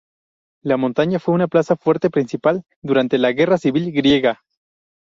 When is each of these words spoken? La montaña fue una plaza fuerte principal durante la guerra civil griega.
La 0.63 0.77
montaña 0.77 1.19
fue 1.19 1.35
una 1.35 1.47
plaza 1.47 1.75
fuerte 1.75 2.09
principal 2.09 2.63
durante 2.81 3.19
la 3.19 3.33
guerra 3.33 3.59
civil 3.59 3.91
griega. 3.91 4.41